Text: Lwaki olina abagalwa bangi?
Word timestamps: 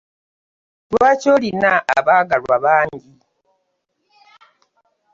Lwaki 0.91 1.27
olina 1.35 1.71
abagalwa 1.97 2.55
bangi? 2.65 3.11